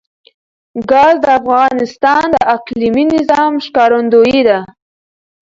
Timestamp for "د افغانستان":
1.23-2.25